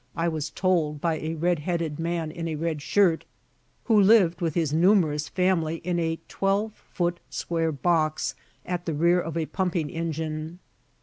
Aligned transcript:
I 0.15 0.27
was 0.29 0.49
told 0.49 0.99
by 0.99 1.19
a 1.19 1.35
red 1.35 1.59
headed 1.59 1.99
man 1.99 2.31
in 2.31 2.47
a 2.47 2.55
red 2.55 2.81
shirt, 2.81 3.23
who 3.83 4.01
lived 4.01 4.41
with 4.41 4.55
his 4.55 4.73
numerous 4.73 5.29
family 5.29 5.75
in 5.83 5.99
a 5.99 6.17
twelve 6.27 6.73
foot 6.73 7.19
square 7.29 7.71
box 7.71 8.33
at 8.65 8.87
the 8.87 8.95
rear 8.95 9.21
of 9.21 9.37
a 9.37 9.45
pumping 9.45 9.91
engine. 9.91 10.57